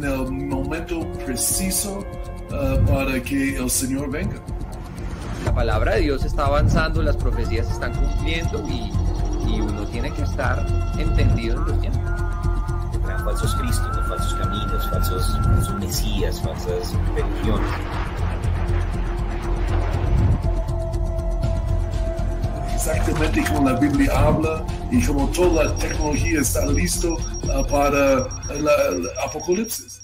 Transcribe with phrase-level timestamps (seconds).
[0.00, 1.98] en el momento preciso
[2.50, 4.36] uh, para que el Señor venga.
[5.44, 8.92] La palabra de Dios está avanzando, las profecías se están cumpliendo y,
[9.46, 10.66] y uno tiene que estar
[10.98, 12.10] entendido en los tiempos.
[13.24, 17.70] Falsos cristos, falsos caminos, falsos, falsos mesías, falsas religiones.
[22.80, 29.06] Exactamente como la Biblia habla y como toda la tecnología está listo uh, para el
[29.22, 30.02] apocalipsis.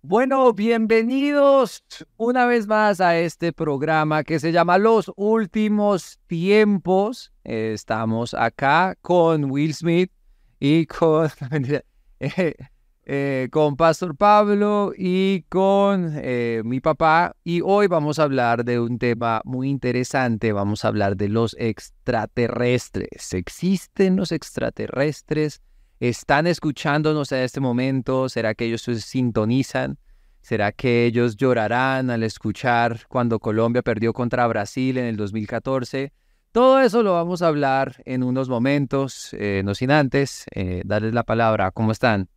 [0.00, 1.84] Bueno, bienvenidos
[2.16, 7.30] una vez más a este programa que se llama Los Últimos Tiempos.
[7.44, 10.10] estamos acá con Will Smith
[10.58, 11.28] y con
[13.04, 17.34] eh, eh, con Pastor Pablo y con eh, mi papá.
[17.44, 20.52] Y hoy vamos a hablar de un tema muy interesante.
[20.52, 23.34] Vamos a hablar de los extraterrestres.
[23.34, 25.60] ¿Existen los extraterrestres?
[25.98, 28.28] ¿Están escuchándonos en este momento?
[28.28, 29.98] ¿Será que ellos se sintonizan?
[30.40, 36.12] ¿Será que ellos llorarán al escuchar cuando Colombia perdió contra Brasil en el 2014?
[36.50, 40.44] Todo eso lo vamos a hablar en unos momentos, eh, no sin antes
[40.84, 41.70] darles la palabra.
[41.70, 42.28] ¿Cómo están?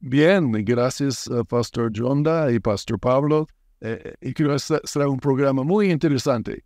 [0.00, 3.46] Bien, gracias Pastor Jonda y Pastor Pablo.
[3.80, 6.64] Eh, y creo que será un programa muy interesante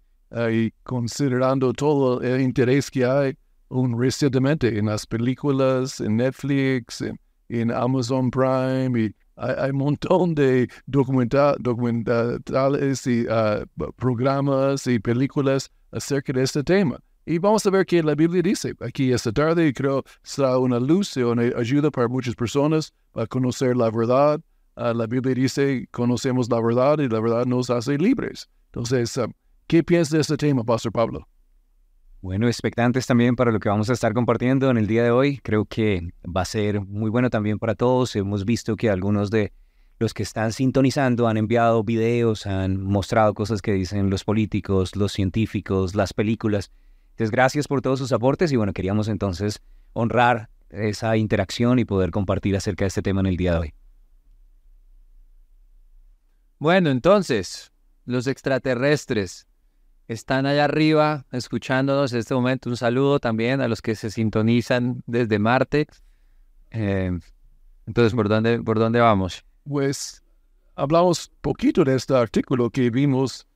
[0.50, 3.36] y considerando todo el interés que hay
[3.68, 7.02] un recientemente en las películas, en Netflix,
[7.48, 13.64] en, Amazon Prime y hay, un montón de documentales y ah,
[13.96, 16.98] programas y películas acerca de este tema.
[17.24, 20.80] Y vamos a ver qué la Biblia dice aquí esta tarde y creo será una
[20.80, 24.40] luz y una ayuda para muchas personas a conocer la verdad.
[24.74, 28.48] Ah, la Biblia dice, conocemos la verdad y la verdad nos hace libres.
[28.72, 29.28] Entonces, ah,
[29.68, 31.28] ¿qué piensas de este tema, Pastor Pablo?
[32.22, 35.38] Bueno, expectantes también para lo que vamos a estar compartiendo en el día de hoy.
[35.44, 38.16] Creo que va a ser muy bueno también para todos.
[38.16, 39.52] Hemos visto que algunos de
[40.00, 45.12] los que están sintonizando han enviado videos, han mostrado cosas que dicen los políticos, los
[45.12, 46.72] científicos, las películas
[47.22, 49.60] entonces, gracias por todos sus aportes y bueno, queríamos entonces
[49.92, 53.74] honrar esa interacción y poder compartir acerca de este tema en el día de hoy.
[56.58, 57.70] Bueno, entonces,
[58.06, 59.46] los extraterrestres
[60.08, 62.68] están allá arriba escuchándonos en este momento.
[62.68, 65.86] Un saludo también a los que se sintonizan desde Marte.
[66.72, 67.16] Eh,
[67.86, 69.44] entonces, ¿por dónde, ¿por dónde vamos?
[69.62, 70.24] Pues
[70.74, 73.46] hablamos poquito de este artículo que vimos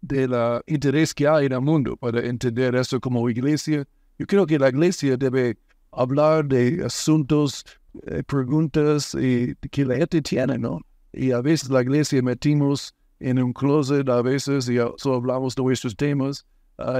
[0.00, 0.32] del
[0.66, 3.86] interés que hay en el mundo para entender eso como iglesia.
[4.18, 5.56] Yo creo que la iglesia debe
[5.92, 7.64] hablar de asuntos,
[8.06, 10.80] eh, preguntas y, que la gente tiene, ¿no?
[11.12, 15.62] Y a veces la iglesia metimos en un closet, a veces y solo hablamos de
[15.62, 16.46] nuestros temas.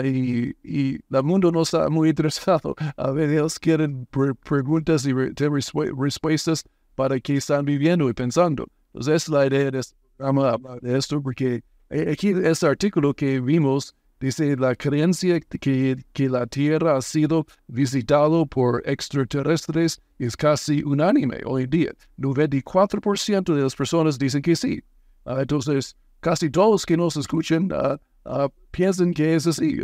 [0.03, 2.75] Y, y, el mundo no está muy interesado.
[2.97, 4.09] A veces quieren
[4.45, 6.65] preguntas y respuestas
[6.95, 8.67] para que están viviendo y pensando.
[8.95, 13.15] Entonces, es la idea de este programa, hablar de esto, porque eh, aquí este artículo
[13.15, 20.37] que vimos dice la creencia que, que la Tierra ha sido visitado por extraterrestres es
[20.37, 21.93] casi unánime hoy en día.
[22.19, 24.83] 94% de las personas dicen que sí.
[25.25, 29.79] Ah, entonces, casi todos que nos escuchan uh, piensan que es así.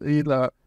[0.00, 0.22] y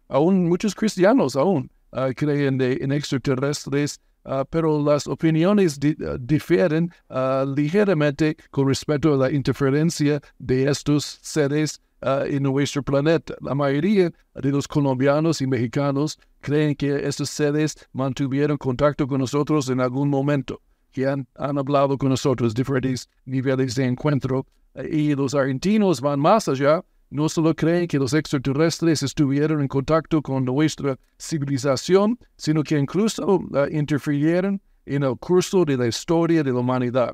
[0.07, 1.72] aún muchos cristianos aún
[2.16, 9.31] creen en extraterrestres Ah, pero las opiniones ah, difieren uh, ligeramente con respecto a la
[9.31, 13.35] interferencia de estos seres en nuestro planeta.
[13.41, 19.68] La mayoría de los colombianos y mexicanos creen que estos seres mantuvieron contacto con nosotros
[19.69, 20.62] en algún momento,
[20.94, 24.46] que han, han hablado con nosotros diferentes niveles de encuentro.
[24.90, 30.22] y los argentinos van más allá no solo creen que los extraterrestres estuvieron en contacto
[30.22, 36.52] con nuestra civilización, sino que incluso uh, interfirieron en el curso de la historia de
[36.52, 37.14] la humanidad.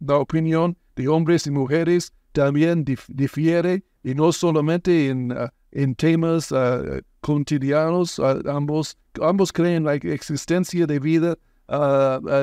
[0.00, 5.34] La opinión de hombres y mujeres también difiere, y no solamente en,
[5.72, 11.36] en temas uh, cotidianos, ambos, ambos creen en la existencia de vida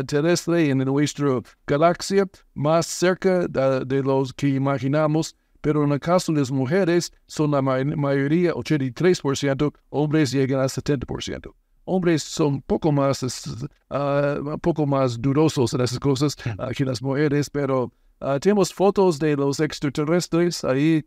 [0.08, 6.40] terrestre en nuestra galaxia más cerca de los que imaginamos pero en el caso de
[6.40, 11.54] las mujeres son la mayoría, 83%, hombres llegan a 70%.
[11.86, 17.50] Hombres son poco más, uh, poco más durosos en esas cosas uh, que las mujeres,
[17.50, 17.92] pero
[18.22, 21.04] uh, tenemos fotos de los extraterrestres ahí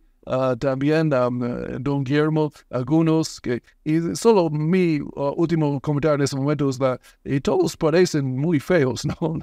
[0.58, 1.38] también, um,
[1.80, 5.00] don Guillermo, algunos que, y solo mi
[5.36, 9.38] último comentario en ese momento es la, y todos parecen muy feos, ¿no?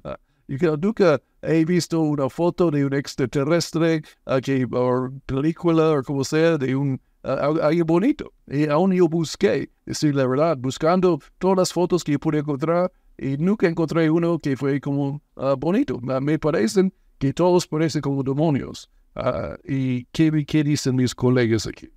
[0.57, 6.57] Yo nunca he visto una foto de un extraterrestre aquí, o película o como sea
[6.57, 8.33] de un uh, bonito.
[8.47, 13.37] Y aún yo busqué, decir la verdad, buscando todas las fotos que pude encontrar y
[13.37, 16.01] nunca encontré uno que fue como ah, bonito.
[16.09, 18.89] Ah, me parecen que todos parecen como demonios.
[19.15, 21.89] Ah, ¿Y qué, qué dicen mis colegas aquí?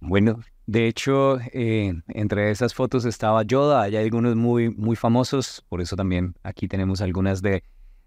[0.00, 5.80] Bueno, de hecho, eh, entre esas fotos estaba Yoda, hay algunos muy, muy famosos, por
[5.80, 7.64] eso también aquí tenemos algunas de,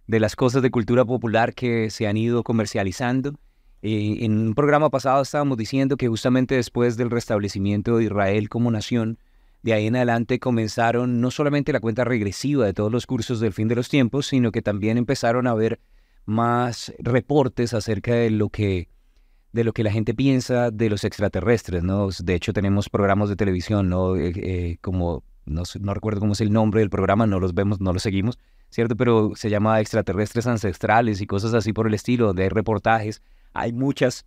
[0.08, 3.34] de las cosas de cultura popular que se han ido comercializando.
[3.82, 8.72] Eh, en un programa pasado estábamos diciendo que justamente después del restablecimiento de Israel como
[8.72, 9.20] nación,
[9.62, 13.52] de ahí en adelante comenzaron no solamente la cuenta regresiva de todos los cursos del
[13.52, 15.80] fin de los tiempos, sino que también empezaron a haber
[16.26, 18.90] más reportes acerca de lo que
[19.56, 22.10] de lo que la gente piensa de los extraterrestres, ¿no?
[22.22, 24.18] De hecho, tenemos programas de televisión, ¿no?
[24.18, 27.80] Eh, eh, como, no, no, recuerdo cómo es el nombre del programa, no los vemos,
[27.80, 28.38] no los seguimos,
[28.70, 28.98] ¿cierto?
[28.98, 33.22] Pero se llama Extraterrestres Ancestrales y cosas así por el estilo, de reportajes.
[33.54, 34.26] Hay muchas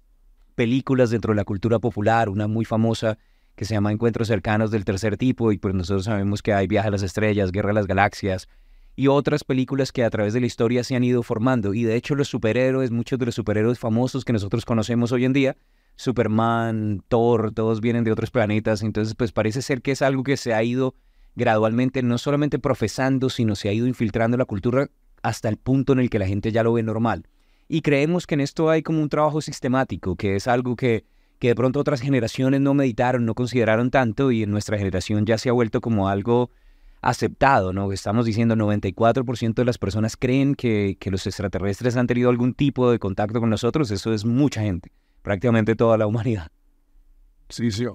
[0.55, 3.19] películas dentro de la cultura popular, una muy famosa
[3.55, 6.89] que se llama Encuentros Cercanos del Tercer Tipo, y pues nosotros sabemos que hay Viaje
[6.89, 8.49] a las Estrellas, Guerra a las Galaxias,
[8.99, 11.73] y otras películas que a través de la historia se han ido formando.
[11.73, 15.33] Y de hecho los superhéroes, muchos de los superhéroes famosos que nosotros conocemos hoy en
[15.33, 15.57] día,
[15.95, 18.83] Superman, Thor, todos vienen de otros planetas.
[18.83, 20.97] Entonces pues parece ser que es algo que se ha ido
[21.37, 24.91] gradualmente, no solamente profesando, sino se ha ido infiltrando la cultura
[25.23, 27.29] hasta el punto en el que la gente ya lo ve normal.
[27.69, 31.05] Y creemos que en esto hay como un trabajo sistemático, que es algo que,
[31.39, 35.39] que de pronto otras generaciones no meditaron, no consideraron tanto y en nuestra generación ya
[35.39, 36.51] se ha vuelto como algo
[37.01, 37.93] aceptado, ¿no?
[37.93, 42.91] Estamos diciendo 94% de las personas creen que, que, los extraterrestres han tenido algún tipo
[42.91, 44.91] de contacto con nosotros, eso es mucha gente,
[45.23, 46.49] prácticamente toda la humanidad.
[47.49, 47.87] Sí, sí.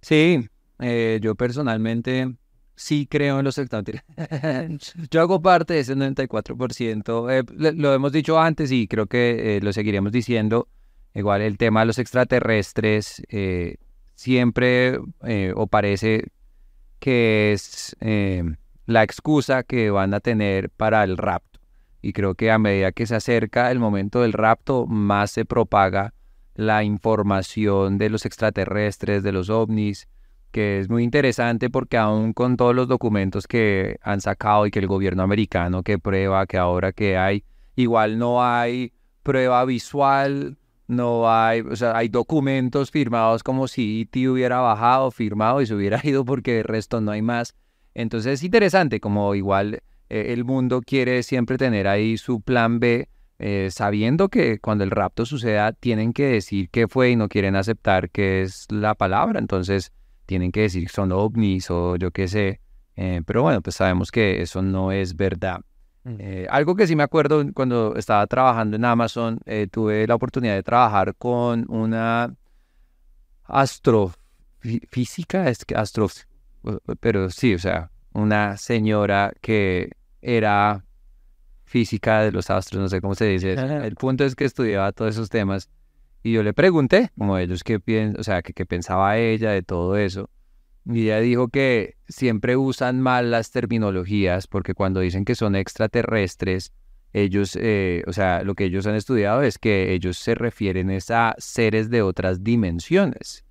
[0.00, 2.36] Sí, eh, yo personalmente
[2.76, 4.94] sí creo en los extraterrestres.
[5.10, 9.60] yo hago parte de ese 94%, eh, lo hemos dicho antes y creo que eh,
[9.60, 10.68] lo seguiremos diciendo,
[11.14, 13.76] igual el tema de los extraterrestres eh,
[14.14, 14.98] siempre
[15.54, 16.28] o parece
[16.98, 18.42] que es eh,
[18.86, 21.60] la excusa que van a tener para el rapto.
[22.02, 26.14] Y creo que a medida que se acerca el momento del rapto, más se propaga
[26.54, 30.08] la información de los extraterrestres, de los ovnis,
[30.52, 34.78] que es muy interesante porque aún con todos los documentos que han sacado y que
[34.78, 37.44] el gobierno americano que prueba que ahora que hay,
[37.74, 40.56] igual no hay prueba visual
[40.88, 44.28] no hay, o sea, hay documentos firmados como si E.T.
[44.28, 47.54] hubiera bajado, firmado y se hubiera ido porque de resto no hay más.
[47.94, 53.08] Entonces es interesante, como igual eh, el mundo quiere siempre tener ahí su plan B,
[53.38, 57.56] eh, sabiendo que cuando el rapto suceda tienen que decir qué fue y no quieren
[57.56, 59.92] aceptar qué es la palabra, entonces
[60.24, 62.60] tienen que decir que son ovnis o yo qué sé.
[62.96, 65.60] Eh, pero bueno, pues sabemos que eso no es verdad.
[66.18, 70.54] Eh, algo que sí me acuerdo cuando estaba trabajando en Amazon, eh, tuve la oportunidad
[70.54, 72.34] de trabajar con una
[73.44, 76.08] astrofísica, es que astro,
[77.00, 79.90] pero sí, o sea, una señora que
[80.22, 80.84] era
[81.64, 83.54] física de los astros, no sé cómo se dice.
[83.84, 85.70] El punto es que estudiaba todos esos temas
[86.22, 87.80] y yo le pregunté, como ellos, qué,
[88.18, 90.30] o sea, qué pensaba ella de todo eso.
[90.88, 96.72] Y ella dijo que siempre usan mal las terminologías porque cuando dicen que son extraterrestres,
[97.12, 101.34] ellos, eh, o sea, lo que ellos han estudiado es que ellos se refieren a
[101.38, 103.44] seres de otras dimensiones.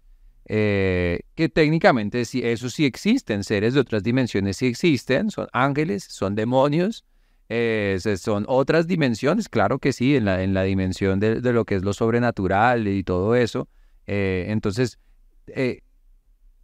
[0.47, 6.03] Eh, que técnicamente sí, eso sí existen, seres de otras dimensiones sí existen, son ángeles,
[6.03, 7.03] son demonios,
[7.49, 11.65] eh, son otras dimensiones, claro que sí, en la, en la dimensión de, de, lo
[11.65, 13.67] que es lo sobrenatural y todo eso.
[14.05, 14.99] entonces,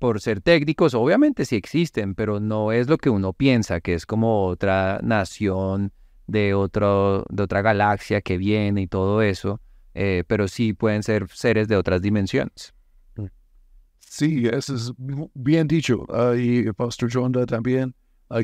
[0.01, 4.07] por ser técnicos, obviamente sí existen, pero no es lo que uno piensa, que es
[4.07, 5.93] como otra nación
[6.25, 9.61] de, otro, de otra galaxia que viene y todo eso,
[9.93, 12.73] eh, pero sí pueden ser seres de otras dimensiones.
[13.99, 14.91] Sí, eso es
[15.35, 16.07] bien dicho.
[16.35, 17.93] y Pastor Jonda también,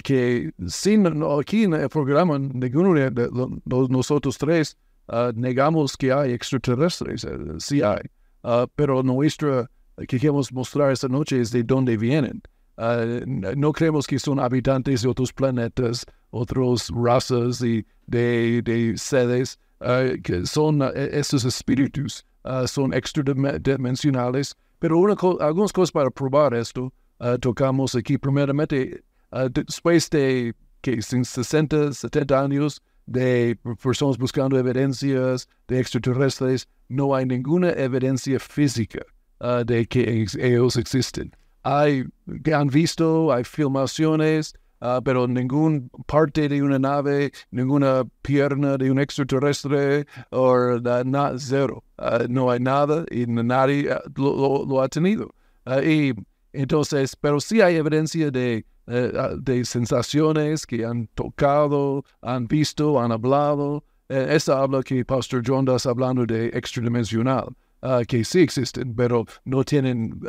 [0.04, 3.30] que sin, aquí en el programa, ninguno de,
[3.90, 8.04] nosotros tres ah, negamos que hay extraterrestres, eh, sí hay,
[8.44, 9.68] ah, pero nuestra
[10.06, 12.42] que queremos mostrar esta noche es de dónde vienen.
[12.78, 19.58] Ah, no creemos que son habitantes de otros planetas, otras razas y de, de sedes,
[19.82, 20.06] ah,
[20.44, 22.24] son uh, estos espíritus,
[22.68, 24.56] son extradimensionales.
[24.80, 26.94] Pero una algunas cosas para probar esto,
[27.42, 29.04] tocamos aquí primeramente,
[29.52, 37.72] después de que 60, 70 años de personas buscando evidencias de extraterrestres, no hay ninguna
[37.72, 39.04] evidencia física
[39.42, 41.32] uh, de que ellos existen.
[41.64, 42.06] Hay
[42.54, 49.00] han visto, hay filmaciones, uh, pero ninguna parte de una nave, ninguna pierna de un
[49.00, 51.84] extraterrestre, o nada, cero.
[51.98, 55.34] Uh, no hay nada y nadie lo, lo, ha tenido.
[55.84, 56.14] y
[56.54, 63.00] entonces, pero sí hay evidencia de, eh, ah, de sensaciones que han tocado, han visto,
[63.00, 63.84] han hablado.
[64.10, 67.50] Eh, esa habla que Pastor John está hablando de extradimensional,
[67.88, 70.20] ah, que sí existen, pero no tienen,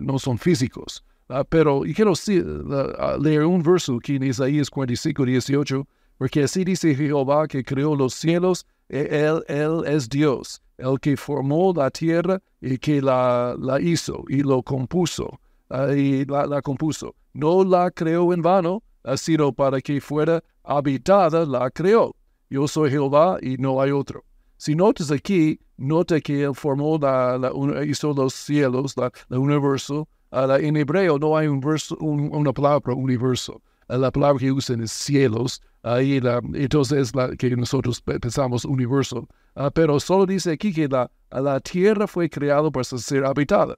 [0.00, 1.04] no son físicos.
[1.48, 2.12] pero y quiero
[3.20, 5.86] leer un verso aquí en Isaías 45, 18,
[6.18, 11.16] porque así dice Jehová que creó los cielos, e, él, él es Dios, el que
[11.16, 15.40] formó la tierra y que la, la hizo y lo compuso.
[15.94, 18.82] y la, la compuso no la creó en vano,
[19.16, 22.16] sino para que fuera habitada la creó.
[22.48, 24.24] Yo soy Jehová y no hay otro.
[24.56, 27.52] Si notas aquí, nota que él formó, la,
[27.84, 30.08] hizo los cielos, la, universo.
[30.32, 33.60] en hebreo no hay un verso, una palabra universo.
[33.88, 35.60] la palabra que usan es cielos.
[35.82, 36.20] Ahí
[36.54, 39.28] entonces es la que nosotros pensamos universo.
[39.54, 43.76] Ah, pero solo dice aquí que la, la tierra fue creada para ser habitada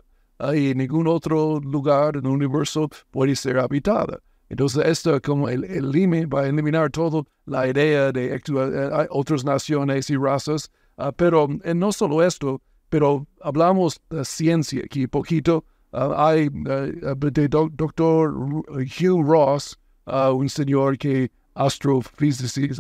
[0.55, 4.21] y ningún otro lugar en el universo puede ser habitada.
[4.49, 5.93] Entonces, esto como el, el
[6.33, 10.71] va a eliminar toda la idea de eh, otras naciones y razas.
[10.99, 15.65] Ah, pero eh, no solo esto, pero hablamos de ciencia aquí poquito.
[15.93, 22.75] Ah, hay uh, de doctor Hugh Ross, un señor que astrofísico,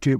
[0.00, 0.16] que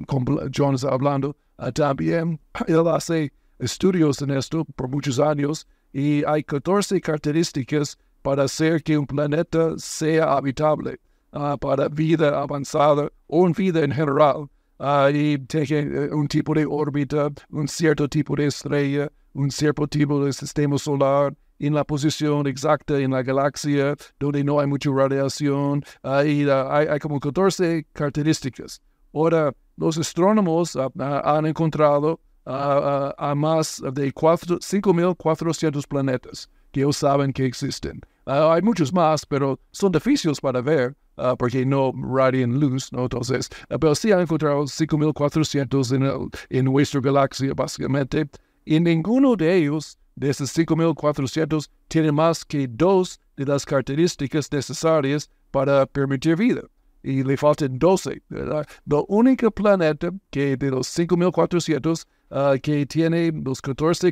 [0.56, 1.36] John está hablando,
[1.74, 8.82] también él hace estudios en esto por muchos años y hay 14 características para hacer
[8.82, 10.98] que un planeta sea habitable
[11.32, 14.48] uh, para vida avanzada o vida en general.
[14.78, 20.24] Uh, y tiene un tipo de órbita, un cierto tipo de estrella, un cierto tipo
[20.24, 25.84] de sistema solar, en la posición exacta en la galaxia donde no hay mucha radiación.
[26.02, 28.82] Uh, y hay, hay, como 14 características.
[29.12, 38.00] Ahora, los astrónomos han encontrado a más de 5.400 planetas que ellos saben que existen.
[38.26, 43.02] Ah, hay muchos más, pero son difíciles para ver ah, porque no radian luz, ¿no?
[43.04, 48.28] Entonces, ah, pero sí han encontrado 5.400 en, en nuestra galaxia, básicamente,
[48.64, 55.30] y ninguno de ellos, de esos 5.400, tiene más que dos de las características necesarias
[55.50, 56.62] para permitir vida
[57.04, 58.22] y le faltan 12.
[58.28, 58.66] ¿verdad?
[58.86, 64.10] El único planeta que de los 5.400 uh, que tiene los 14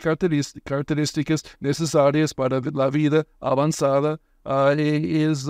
[0.65, 5.47] características necesarias para la vida avanzada uh, es,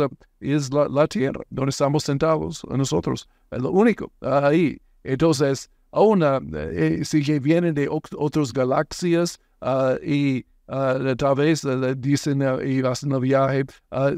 [0.72, 3.28] la, la, Tierra, donde estamos sentados nosotros.
[3.50, 4.80] Es lo único ahí.
[5.04, 6.22] Entonces, aún
[6.54, 9.38] eh, si que vienen de otras galaxias
[10.02, 13.64] y Uh, tal vez uh, dicen uh, y hacen el viaje,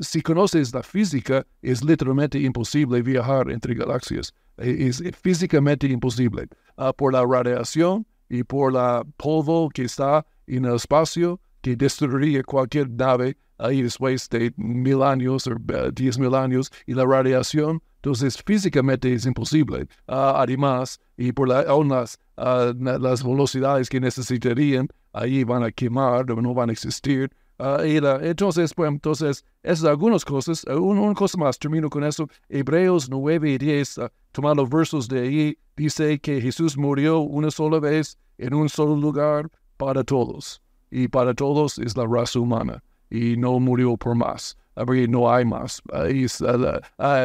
[0.02, 4.32] si conoces la física, es literalmente imposible viajar entre galaxias.
[4.58, 6.46] E, es, físicamente imposible
[6.96, 12.88] por la radiación y por la polvo que está en el espacio que destruiría cualquier
[12.90, 15.54] nave ahí después de mil años o
[15.92, 17.82] diez mil años y la radiación.
[17.96, 19.86] Entonces, físicamente es imposible.
[20.06, 26.68] además, y por la, las, las velocidades que necesitarían, ahí van a quemar, no van
[26.68, 27.30] a existir.
[27.58, 27.80] Uh,
[28.22, 30.64] entonces, pues, entonces, esas algunas cosas.
[30.64, 32.28] Uh, una, cosa más, termino con eso.
[32.48, 37.78] Hebreos 9 y 10, uh, tomando versos de ahí, dice que Jesús murió una sola
[37.78, 40.60] vez en un solo lugar para todos.
[40.90, 42.82] Y para todos es la raza humana.
[43.16, 44.56] Y no murió por más.
[44.74, 45.80] Porque no hay más.
[45.92, 46.26] Hay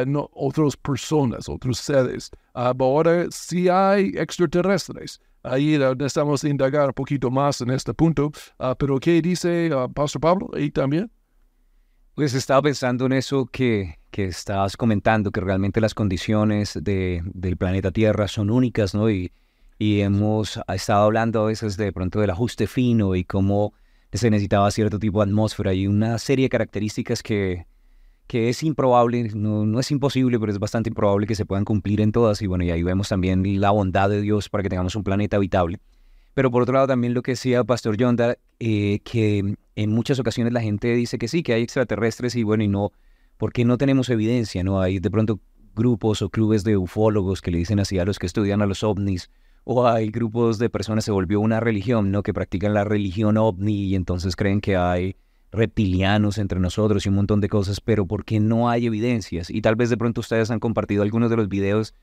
[0.06, 2.30] no, otras personas, otros seres.
[2.54, 8.32] ahora sí hay extraterrestres ahí necesitamos indagar un poquito más en este punto.
[8.58, 11.10] Ah, pero ¿qué dice uh, Pastor Pablo ahí también?
[12.14, 17.56] Pues estaba pensando en eso que, que estabas comentando, que realmente las condiciones de, del
[17.56, 19.08] planeta Tierra son únicas, ¿no?
[19.08, 19.32] Y,
[19.78, 23.72] y hemos estado hablando a veces de pronto del ajuste fino y cómo
[24.18, 27.66] se necesitaba cierto tipo de atmósfera y una serie de características que,
[28.26, 32.00] que es improbable, no, no, es imposible, pero es bastante improbable que se puedan cumplir
[32.00, 32.42] en todas.
[32.42, 35.36] Y bueno, y ahí vemos también la bondad de Dios para que tengamos un planeta
[35.36, 35.78] habitable.
[36.34, 40.52] Pero por otro lado, también lo que decía Pastor Yonda, eh, que en muchas ocasiones
[40.52, 42.92] la gente dice que sí, que hay extraterrestres y bueno, y no,
[43.36, 44.80] porque no tenemos evidencia, ¿no?
[44.80, 45.40] Hay de pronto
[45.74, 48.82] grupos o clubes de ufólogos que le dicen así a los que estudian a los
[48.84, 49.30] ovnis,
[49.64, 52.22] o hay grupos de personas, se volvió una religión, ¿no?
[52.22, 55.16] Que practican la religión ovni y entonces creen que hay
[55.52, 59.50] reptilianos entre nosotros y un montón de cosas, pero porque no hay evidencias.
[59.50, 61.94] Y tal vez de pronto ustedes han compartido algunos de los videos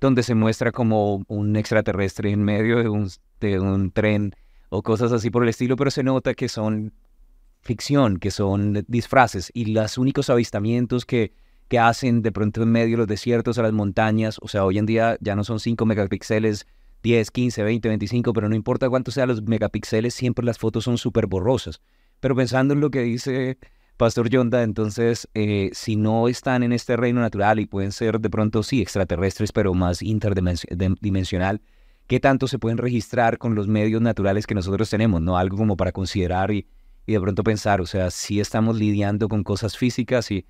[0.00, 3.08] donde se muestra como un extraterrestre en medio de un,
[3.40, 4.34] de un tren
[4.68, 6.92] o cosas así por el estilo, pero se nota que son
[7.62, 11.32] ficción, que son disfraces y los únicos avistamientos que,
[11.68, 14.78] que hacen de pronto en medio de los desiertos, a las montañas, o sea, hoy
[14.78, 16.66] en día ya no son 5 megapíxeles,
[17.06, 20.98] 10, 15, 20, 25, pero no importa cuánto sean los megapíxeles, siempre las fotos son
[20.98, 21.80] súper borrosas.
[22.18, 23.58] Pero pensando en lo que dice
[23.96, 28.28] Pastor Yonda, entonces, eh, si no están en este reino natural y pueden ser de
[28.28, 31.60] pronto, sí, extraterrestres, pero más interdimensional,
[32.08, 35.22] ¿qué tanto se pueden registrar con los medios naturales que nosotros tenemos?
[35.22, 35.38] ¿No?
[35.38, 36.66] Algo como para considerar y,
[37.06, 40.44] de pronto pensar, o sea, si estamos lidiando con cosas físicas y,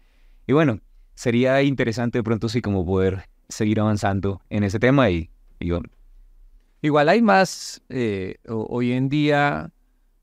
[0.49, 0.81] bueno,
[1.15, 5.29] sería interesante de pronto sí como poder seguir avanzando en ese tema y,
[5.61, 5.71] y.
[6.83, 9.71] Igual hay más, eh, hoy en día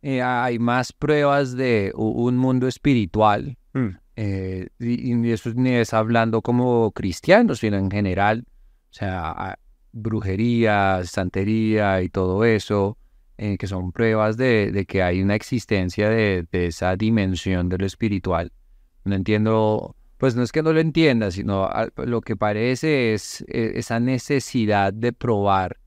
[0.02, 3.58] eh, hay más pruebas de un mundo espiritual.
[3.74, 3.88] Mm.
[4.16, 8.46] eh, y, y eso ni es hablando como cristianos, sino en general.
[8.92, 9.60] O sea, a-
[9.92, 12.98] brujería, santería y todo eso,
[13.38, 17.78] eh, que son pruebas de, de que hay una existencia de, de esa dimensión de
[17.78, 18.52] lo espiritual.
[19.06, 23.42] No entiendo, pues no es que no lo entienda, sino al- lo que parece es
[23.48, 25.78] eh, esa necesidad de probar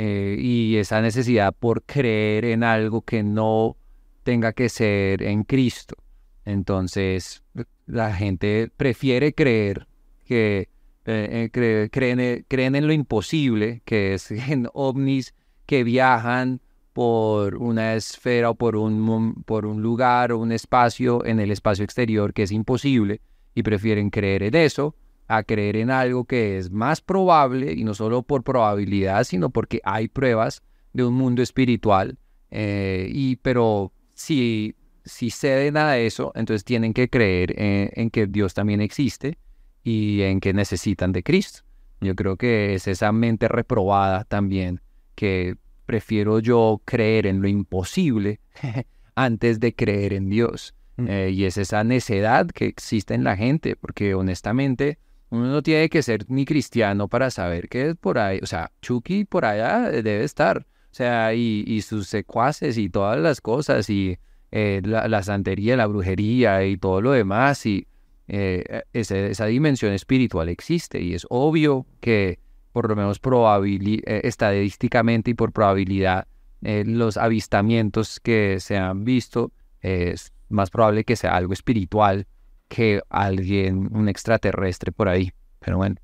[0.00, 3.76] eh, y esa necesidad por creer en algo que no
[4.22, 5.96] tenga que ser en Cristo.
[6.44, 7.42] Entonces,
[7.86, 9.88] la gente prefiere creer
[10.24, 10.68] que
[11.04, 15.34] eh, eh, cre- creen, eh, creen en lo imposible, que es en ovnis
[15.66, 16.60] que viajan
[16.92, 21.84] por una esfera o por un, por un lugar o un espacio en el espacio
[21.84, 23.20] exterior que es imposible
[23.52, 24.94] y prefieren creer en eso
[25.28, 29.80] a creer en algo que es más probable y no solo por probabilidad, sino porque
[29.84, 32.18] hay pruebas de un mundo espiritual.
[32.50, 38.26] eh, y pero si, si ceden a eso, entonces tienen que creer en, en que
[38.26, 39.38] Dios también existe
[39.84, 41.60] y en que necesitan de Cristo.
[42.00, 44.80] Yo creo que es esa mente reprobada también
[45.14, 48.40] que prefiero yo creer en lo imposible
[49.14, 50.74] antes de creer en Dios.
[50.96, 51.06] Mm.
[51.08, 54.98] Eh, y es esa necedad que existe en la gente, porque honestamente
[55.30, 58.70] uno no tiene que ser ni cristiano para saber que es por ahí, o sea,
[58.80, 63.90] Chucky por allá debe estar, o sea, y, y sus secuaces y todas las cosas,
[63.90, 64.18] y
[64.50, 67.86] eh, la, santería, la brujería y todo lo demás, y
[68.28, 72.38] eh, esa dimensión espiritual existe, y es obvio que
[72.72, 76.28] por lo menos eh, estadísticamente y por probabilidad,
[76.62, 79.50] eh, los avistamientos que se han visto,
[79.82, 82.26] eh, es más probable que sea algo espiritual
[82.68, 85.32] que alguien, un extraterrestre por ahí.
[85.60, 85.96] Pero bueno,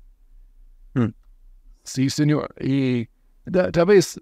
[1.83, 2.53] Sí, señor.
[2.59, 3.07] Y
[3.71, 4.19] tal vez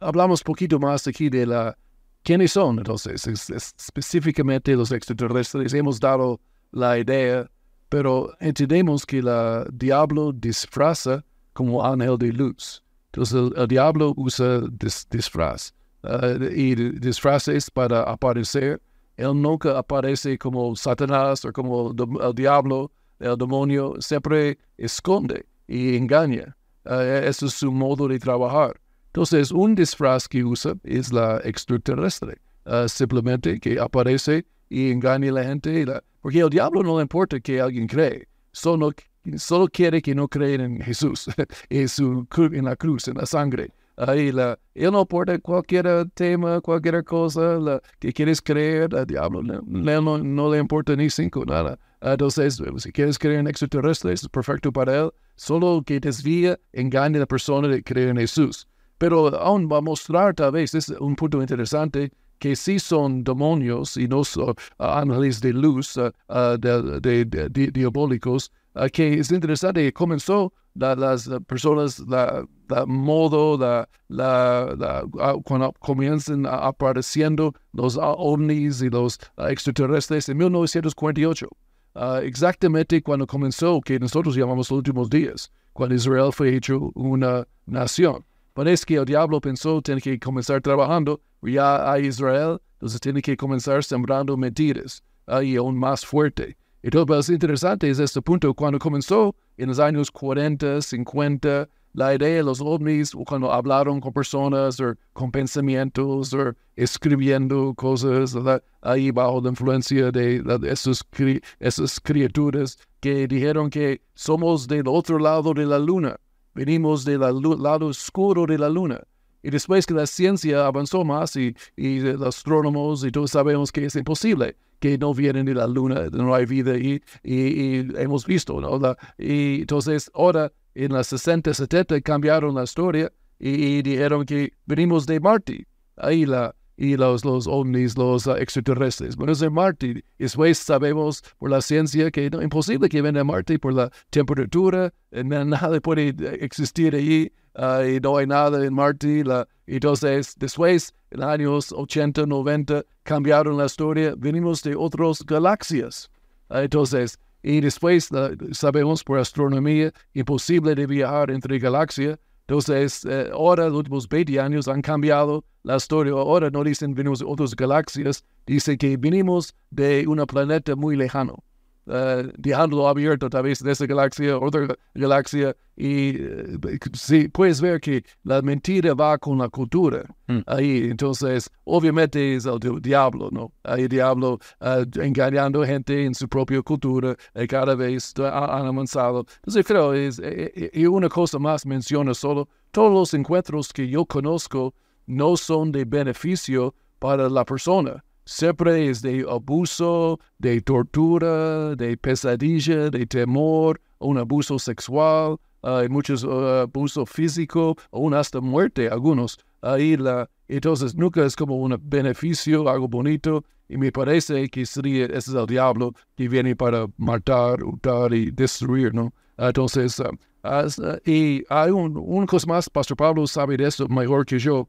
[0.00, 1.76] hablamos poquito más aquí de la
[2.22, 5.74] quiénes son entonces, es- es específicamente los extraterrestres.
[5.74, 7.50] Hemos dado la idea,
[7.88, 9.28] pero entendemos que el
[9.72, 12.82] diablo disfraza como ángel de luz.
[13.06, 15.72] Entonces el, diablo usa dis- disfraz.
[16.04, 18.80] Uh, y disfraz es para aparecer.
[19.16, 26.56] Él nunca aparece como Satanás o como el diablo, el demonio, siempre esconde y engaña.
[26.84, 28.78] Uh, ese es su modo de trabajar.
[29.06, 35.32] Entonces, un disfraz que usa es la extraterrestre, uh, simplemente que aparece y engaña a
[35.32, 35.86] la gente.
[36.20, 38.92] porque al diablo no le importa que alguien cree, solo,
[39.36, 41.28] solo quiere que no crean en Jesús,
[41.70, 43.70] en, su, en la cruz, en la sangre.
[43.96, 49.40] Ahí la, él no importa cualquier tema, cualquier cosa la, que quieres creer, al diablo
[49.42, 51.78] le- no, no le importa ni cinco, nada.
[52.00, 55.10] Entonces, si quieres creer en extraterrestres, es perfecto para él.
[55.36, 58.66] Solo que desvía, engaña a la persona de creer en Jesús.
[58.98, 63.96] Pero aún va a mostrar, tal vez, es un punto interesante, que sí son demonios
[63.96, 69.14] y no son ah, ángeles de luz ah, ah, de, de- de- diabólicos, ah, que
[69.14, 76.46] es interesante comenzó la- las ah, personas, la, la modo, la, la, la- cuando comienzan
[76.46, 81.48] a- apareciendo los ah, ovnis y los ah, extraterrestres en 1948.
[81.94, 87.46] Ah, exactamente cuando comenzó, que nosotros llamamos los últimos días, cuando Israel fue hecho una
[87.66, 88.24] nación.
[88.52, 93.36] Parece que el diablo pensó tiene que comenzar trabajando, ya hay Israel, entonces tiene que
[93.36, 96.56] comenzar sembrando mentiras, ahí aún más fuerte.
[96.82, 102.36] Entonces, lo interesante es este punto, cuando comenzó en los años 40, 50, la idea
[102.36, 108.62] de los ovnis, cuando hablaron con personas o con pensamientos o escribiendo cosas ¿verdad?
[108.82, 114.88] ahí bajo la influencia de, de esos cri- esas criaturas que dijeron que somos del
[114.88, 116.16] otro lado de la luna,
[116.54, 119.00] venimos del lado oscuro de la luna.
[119.42, 123.84] Y después que la ciencia avanzó más y, y los astrónomos y todos sabemos que
[123.84, 128.24] es imposible que no vienen de la luna, no hay vida y, y, y hemos
[128.26, 128.78] visto, ¿no?
[128.78, 135.06] La- y entonces ahora en las 60, 70 cambiaron la historia y, dijeron que venimos
[135.06, 135.66] de Marte.
[135.96, 139.16] Ahí la, y los, los ovnis, los ah, extraterrestres.
[139.16, 140.04] Bueno, de Marte.
[140.18, 144.92] Después sabemos por la ciencia que no, imposible que venga a Marte por la temperatura,
[145.10, 147.30] eh, na- nada puede eh, existir allí.
[147.54, 149.24] ah, y no hay nada en Marte.
[149.24, 156.10] La, entonces, después, en los años 80, 90, cambiaron la historia, venimos de otras galaxias.
[156.48, 158.08] Ah, entonces, y después
[158.52, 162.18] sabemos por astronomía, imposible de viajar entre galaxias.
[162.46, 166.14] Entonces, eh, ahora los últimos 20 años han cambiado la historia.
[166.14, 171.44] Ahora no dicen venimos de otras galaxias, dicen que venimos de un planeta muy lejano.
[171.86, 176.58] Uh, dejándolo abierto tal vez de esa galaxia, otra galaxia, y uh,
[176.94, 180.02] sí, puedes ver que la mentira va con la cultura.
[180.26, 180.38] Mm.
[180.46, 183.52] Ahí, entonces, obviamente es el di- diablo, ¿no?
[183.64, 188.66] Ahí el diablo uh, engañando gente en su propia cultura, y cada vez ha- han
[188.66, 189.26] avanzado.
[189.36, 193.86] Entonces, creo, es, eh, eh, y una cosa más menciona solo, todos los encuentros que
[193.86, 194.72] yo conozco
[195.06, 202.90] no son de beneficio para la persona siempre es de abuso, de tortura, de pesadilla,
[202.90, 209.38] de temor, un abuso sexual, hay muchos uh, abuso físico, aún hasta muerte algunos.
[209.62, 215.06] Ahí la, entonces nunca es como un beneficio, algo bonito, y me parece que sería,
[215.06, 219.14] ese es el diablo que viene para matar, hurtar y destruir, ¿no?
[219.38, 220.10] Entonces, uh,
[220.44, 224.68] uh, y hay un, una cosa más, Pastor Pablo sabe de eso mejor que yo,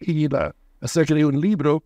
[0.00, 1.82] y la, acerca de un libro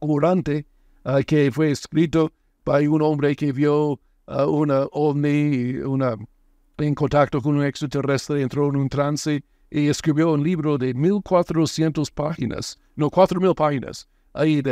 [0.00, 0.66] orante
[1.04, 2.32] ah, que fue escrito
[2.64, 6.16] por un hombre que vio ah, una ovni, una,
[6.78, 12.10] en contacto con un extraterrestre, entró en un trance y escribió un libro de 1400
[12.10, 14.08] páginas, no, 4000 páginas.
[14.34, 14.62] Ahí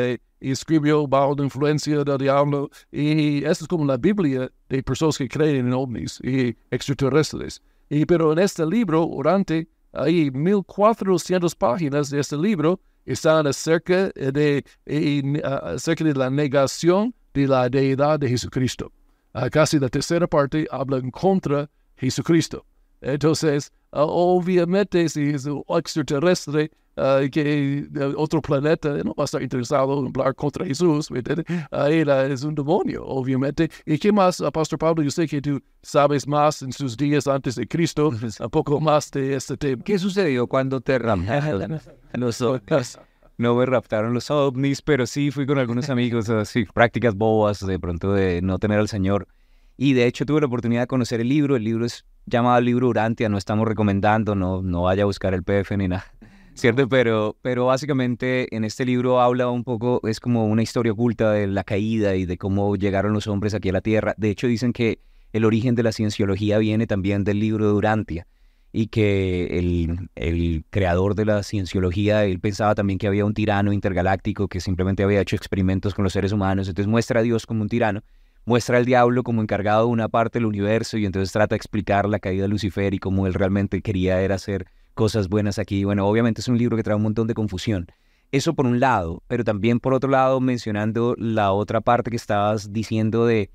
[0.40, 5.18] y escribió bajo la influencia del diablo y esto es como la Biblia de personas
[5.18, 7.62] que creen en ovnis y extraterrestres.
[7.88, 14.64] Y, pero en este libro, orante, hay 1400 páginas de este libro están acerca de,
[14.84, 18.92] en, ah, acerca de la negación de la deidad de Jesucristo.
[19.32, 22.66] Ah, casi la tercera parte habla en contra de Jesucristo.
[23.00, 29.26] Entonces, ah, obviamente, si es un extraterrestre ah, que de otro planeta no va a
[29.26, 31.46] estar interesado en hablar contra Jesús, ¿me entiendes?
[31.70, 33.70] Él ah, es un demonio, obviamente.
[33.84, 35.02] ¿Y qué más, Pastor Pablo?
[35.02, 39.10] Yo sé que tú sabes más en sus días antes de Cristo, un poco más
[39.10, 39.82] de este tema.
[39.84, 41.80] ¿Qué sucedió cuando te raptaron
[42.14, 42.98] los ovnis?
[43.38, 47.78] No me raptaron los ovnis, pero sí fui con algunos amigos, así, prácticas bobas, de
[47.78, 49.28] pronto de no tener al Señor.
[49.76, 51.54] Y de hecho tuve la oportunidad de conocer el libro.
[51.54, 55.42] El libro es llamado Libro Urantia, no estamos recomendando, no, no vaya a buscar el
[55.42, 56.04] PF ni nada.
[56.54, 56.88] ¿Cierto?
[56.88, 61.46] Pero, pero básicamente en este libro habla un poco, es como una historia oculta de
[61.46, 64.14] la caída y de cómo llegaron los hombres aquí a la Tierra.
[64.16, 64.98] De hecho dicen que
[65.32, 68.26] el origen de la cienciología viene también del libro de Urantia
[68.72, 73.72] y que el, el creador de la cienciología, él pensaba también que había un tirano
[73.72, 77.62] intergaláctico que simplemente había hecho experimentos con los seres humanos, entonces muestra a Dios como
[77.62, 78.02] un tirano,
[78.46, 82.08] muestra al diablo como encargado de una parte del universo y entonces trata de explicar
[82.08, 85.84] la caída de Lucifer y cómo él realmente quería era hacer cosas buenas aquí.
[85.84, 87.86] Bueno, obviamente es un libro que trae un montón de confusión.
[88.32, 92.72] Eso por un lado, pero también por otro lado mencionando la otra parte que estabas
[92.72, 93.50] diciendo de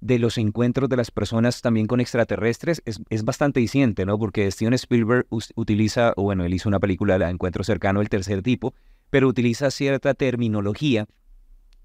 [0.00, 4.18] de los encuentros de las personas también con extraterrestres es, es bastante diciente, ¿no?
[4.18, 8.42] Porque Steven Spielberg utiliza, o bueno, él hizo una película, la Encuentro Cercano del Tercer
[8.42, 8.74] Tipo,
[9.10, 11.06] pero utiliza cierta terminología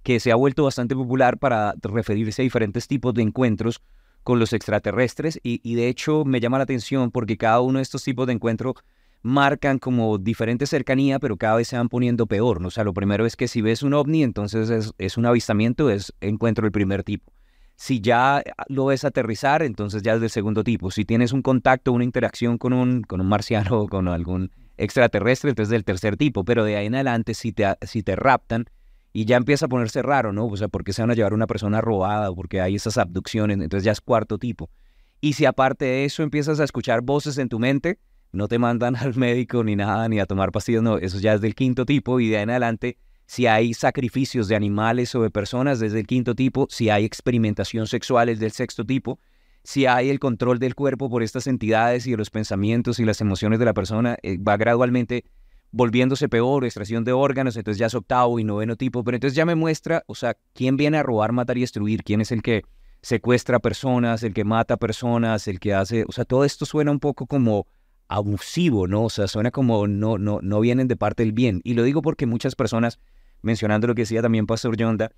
[0.03, 3.81] que se ha vuelto bastante popular para referirse a diferentes tipos de encuentros
[4.23, 8.03] con los extraterrestres y, de hecho me llama la atención porque cada uno de estos
[8.03, 8.75] tipos de encuentro
[9.23, 12.69] marcan como diferente cercanía, pero cada vez se van poniendo peor, ¿no?
[12.69, 15.91] O sea, lo primero es que si ves un ovni, entonces es, es un avistamiento,
[15.91, 17.31] es encuentro del primer tipo.
[17.75, 20.91] Si ya lo ves aterrizar, entonces ya es del segundo tipo.
[20.91, 25.51] Si tienes un contacto, una interacción con un, con un marciano o con algún extraterrestre,
[25.51, 26.43] entonces del tercer tipo.
[26.43, 28.65] Pero de ahí en adelante, si te, si te raptan,
[29.13, 30.45] y ya empieza a ponerse raro, ¿no?
[30.45, 32.33] O sea, ¿por qué se van a llevar una persona robada?
[32.33, 34.69] Porque hay esas abducciones, entonces ya es cuarto tipo.
[35.19, 37.99] Y si aparte de eso empiezas a escuchar voces en tu mente,
[38.31, 41.41] no te mandan al médico ni nada, ni a tomar pastillas, no, eso ya es
[41.41, 42.97] del quinto tipo y de ahí en adelante
[43.31, 47.87] si hay sacrificios de animales o de personas desde el quinto tipo, si hay experimentación
[47.87, 49.19] sexual es del sexto tipo,
[49.63, 53.21] si hay el control del cuerpo por estas entidades y de los pensamientos y las
[53.21, 55.23] emociones de la persona, eh, va gradualmente
[55.71, 59.45] volviéndose peor, extracción de órganos, entonces ya es octavo y noveno tipo, pero entonces ya
[59.45, 62.63] me muestra, o sea, quién viene a robar, matar y destruir, quién es el que
[63.01, 66.99] secuestra personas, el que mata personas, el que hace, o sea, todo esto suena un
[66.99, 67.67] poco como
[68.07, 69.05] abusivo, ¿no?
[69.05, 71.61] O sea, suena como no, no, no vienen de parte del bien.
[71.63, 72.99] Y lo digo porque muchas personas,
[73.41, 75.11] mencionando lo que decía también Pastor Yonda,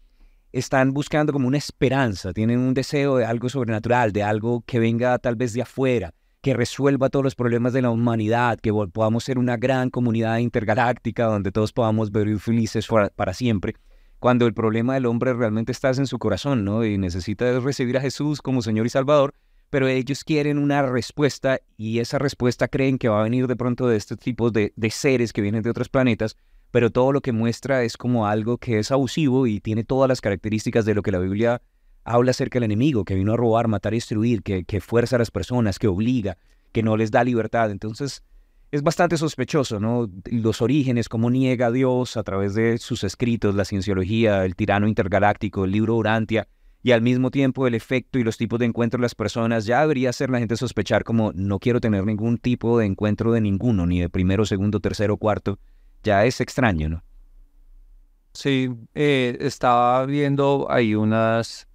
[0.52, 5.18] están buscando como una esperanza, tienen un deseo de algo sobrenatural, de algo que venga
[5.18, 6.14] tal vez de afuera,
[6.44, 11.24] que resuelva todos los problemas de la humanidad, que podamos ser una gran comunidad intergaláctica
[11.24, 13.76] donde todos podamos vivir felices para, siempre,
[14.20, 16.84] cuando el problema del hombre realmente está en su corazón, ¿no?
[16.84, 19.34] Y necesita recibir a Jesús como Señor y Salvador,
[19.70, 23.88] pero ellos quieren una respuesta y esa respuesta creen que va a venir de pronto
[23.88, 26.36] de este tipo de, de seres que vienen de otros planetas,
[26.72, 30.20] pero todo lo que muestra es como algo que es abusivo y tiene todas las
[30.20, 31.62] características de lo que la Biblia
[32.04, 35.20] habla acerca del enemigo, que vino a robar, matar y destruir, que, que fuerza a
[35.20, 36.38] las personas, que obliga,
[36.72, 37.72] que no les da libertad.
[37.72, 38.24] Entonces,
[38.72, 40.10] es bastante sospechoso, ¿no?
[40.26, 44.88] Los orígenes, cómo niega a Dios a través de sus escritos, la cienciología, el tirano
[44.88, 46.48] intergaláctico, el libro Urantia,
[46.82, 49.82] y al mismo tiempo el efecto y los tipos de encuentro de las personas, ya
[49.82, 53.86] debería hacer la gente sospechar como no quiero tener ningún tipo de encuentro de ninguno,
[53.86, 55.60] ni de primero, segundo, tercero, cuarto.
[56.04, 57.04] Ya es extraño, ¿no?
[58.34, 61.68] Sí, eh, estaba viendo ahí unas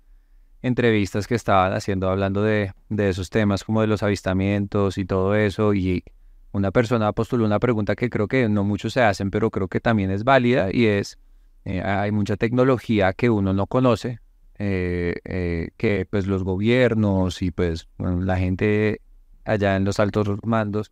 [0.62, 5.34] entrevistas que estaban haciendo hablando de, de esos temas como de los avistamientos y todo
[5.34, 6.04] eso y
[6.52, 9.80] una persona postuló una pregunta que creo que no muchos se hacen, pero creo que
[9.80, 11.18] también es válida y es,
[11.64, 14.20] eh, hay mucha tecnología que uno no conoce,
[14.58, 19.00] eh, eh, que pues los gobiernos y pues la gente
[19.44, 20.90] allá en los altos mandos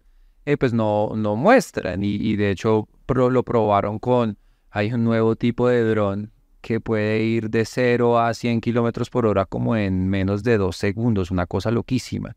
[0.61, 4.39] pues no, no muestran y, de hecho lo probaron con,
[4.71, 6.31] hay un nuevo tipo de dron
[6.67, 10.77] que puede ir de 0 a 100 kilómetros por hora como en menos de dos
[10.77, 12.35] segundos, una cosa loquísima.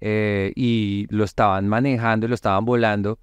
[0.00, 3.20] y lo estaban manejando y lo estaban volando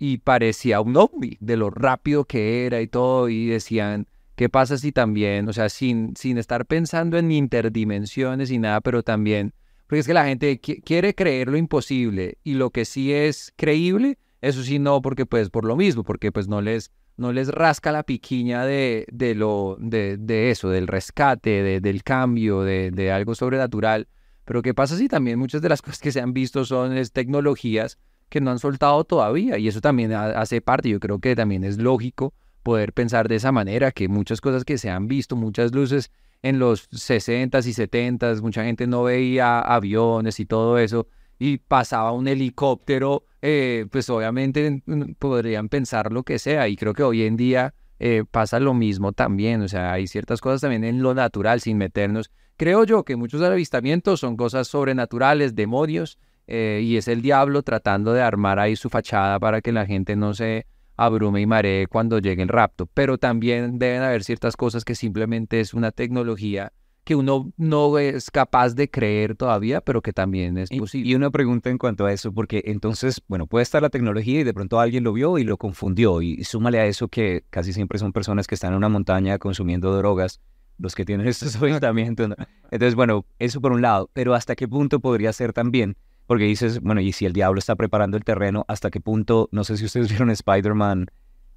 [0.00, 4.76] y parecía un ovni de lo rápido que era y todo y decían ¿Qué pasa
[4.76, 9.52] si también, o sea, sin, sin estar pensando en interdimensiones y nada, pero también,
[9.86, 14.18] porque es que la gente quiere creer lo imposible y lo que sí es creíble,
[14.40, 16.90] eso sí no, porque pues por lo mismo, porque pues no les,
[17.22, 22.02] no les rasca la piquiña de, de lo, de, de, eso, del rescate, de, del
[22.02, 24.08] cambio, de, algo sobrenatural.
[24.44, 27.98] Pero ¿qué pasa si también muchas de las cosas que se han visto son tecnologías
[28.28, 29.56] que no han soltado todavía?
[29.56, 33.52] Y eso también hace parte, yo creo que también es lógico poder pensar de esa
[33.52, 36.10] manera, que muchas cosas que se han visto, muchas luces
[36.42, 41.06] en los 60s y 70s, mucha gente no veía aviones y todo eso,
[41.38, 44.82] y pasaba un helicóptero, eh, pues obviamente
[45.18, 49.12] podrían pensar lo que sea, y creo que hoy en día eh, pasa lo mismo
[49.12, 52.30] también, o sea, hay ciertas cosas también en lo natural, sin meternos.
[52.56, 58.12] Creo yo que muchos avistamientos son cosas sobrenaturales, demonios, eh, y es el diablo tratando
[58.12, 60.66] de armar ahí su fachada para que la gente no se
[60.96, 65.60] abrume y maree cuando llegue el rapto, pero también deben haber ciertas cosas que simplemente
[65.60, 66.72] es una tecnología
[67.04, 71.10] que uno no es capaz de creer todavía, pero que también es posible.
[71.10, 74.44] Y, una pregunta en cuanto a eso, porque entonces, bueno, puede estar la tecnología y
[74.44, 77.98] de pronto alguien lo vio y lo confundió, y, súmale a eso que casi siempre
[77.98, 80.40] son personas que están en una montaña consumiendo drogas,
[80.78, 82.30] los que tienen estos avistamientos.
[82.70, 86.80] Entonces, bueno, eso por un lado, pero ¿hasta qué punto podría ser también porque dices,
[86.80, 89.48] bueno, y si el diablo está preparando el terreno, ¿hasta qué punto?
[89.52, 91.08] No sé si ustedes vieron Spider-Man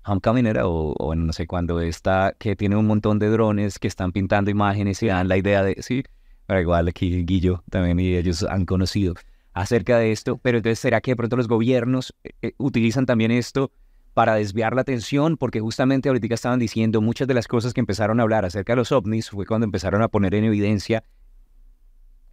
[0.06, 4.12] Homecoming era, o, no sé cuándo está, que tiene un montón de drones que están
[4.12, 6.04] pintando imágenes y dan la idea de, sí,
[6.46, 9.15] pero igual aquí Guillo también y ellos han conocido
[9.54, 13.32] acerca de esto, pero entonces será que de pronto los gobiernos eh, eh, utilizan también
[13.32, 13.72] esto
[14.13, 18.20] para desviar la atención, porque justamente ahorita estaban diciendo muchas de las cosas que empezaron
[18.20, 21.04] a hablar acerca de los ovnis fue cuando empezaron a poner en evidencia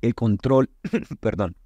[0.00, 0.70] el control,
[1.20, 1.56] perdón,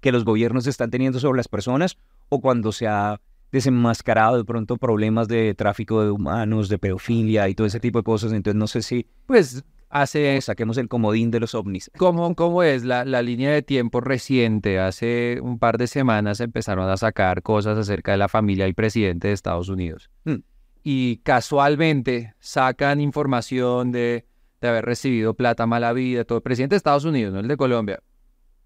[0.00, 3.20] que los gobiernos están teniendo sobre las personas o cuando se ha
[3.52, 8.04] desenmascarado de pronto problemas de tráfico de humanos, de pedofilia y todo ese tipo de
[8.04, 8.32] cosas.
[8.32, 11.90] Entonces no sé si pues hace saquemos el comodín de los ovnis.
[11.98, 14.80] ¿Cómo, cómo es la, la, línea de tiempo reciente?
[14.80, 19.28] Hace un par de semanas empezaron a sacar cosas acerca de la familia del presidente
[19.28, 20.10] de Estados Unidos.
[20.24, 20.40] Hmm.
[20.82, 24.24] Y casualmente sacan información de,
[24.62, 27.56] de haber recibido plata mala vida, todo el presidente de Estados Unidos, no el de
[27.56, 28.02] Colombia.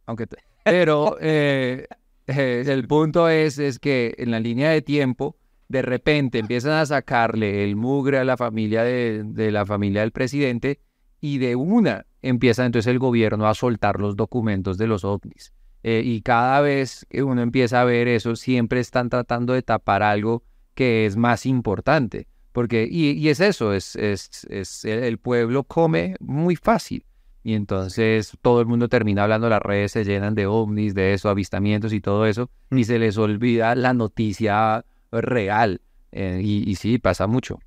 [0.07, 0.27] Aunque
[0.66, 1.87] pero eh,
[2.37, 5.37] el punto es, es que en la línea de tiempo,
[5.69, 10.81] de repente empiezan a sacarle el mugre a la familia de, la familia del presidente
[11.21, 15.53] y de una empieza entonces el gobierno a soltar los documentos de los ovnis.
[15.83, 20.03] Eh, y cada vez que uno empieza a ver eso, siempre están tratando de tapar
[20.03, 20.43] algo
[20.75, 22.27] que es más importante.
[22.53, 27.05] Porque, y, y es eso, es, es, es, el pueblo come muy fácil.
[27.46, 31.28] Y entonces todo el mundo termina hablando, las redes se llenan de ovnis, de eso,
[31.28, 35.80] avistamientos y todo eso, y se les olvida la noticia real.
[36.11, 37.61] Eh, y, sí, pasa mucho.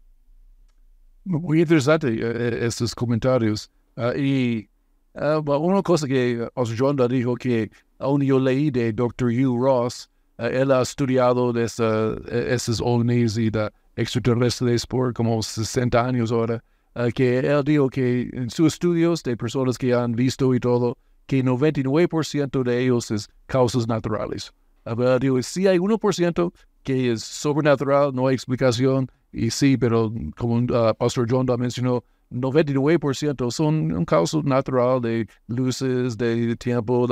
[1.24, 3.72] Muy interesante eh, eh, estos comentarios.
[3.96, 4.68] Ah, y
[5.14, 9.30] uh, una cosa que Osjonda dijo que aún yo leí de Dr.
[9.30, 16.34] Hugh Ross, él ha estudiado de esos ovnis y de extraterrestres por como 60 años
[16.34, 16.62] ahora.
[16.96, 20.98] Eh, que él dijo que en sus estudios de personas que han visto y todo,
[21.28, 24.52] que 99% de ellos es causas naturales.
[24.86, 26.52] Él dijo, sí hay 1%
[26.84, 33.52] que es sobrenatural, no hay explicación, y sí, pero como uh, Pastor John mencionó, 99%
[33.52, 37.08] son un causa natural de luces, de tiempo,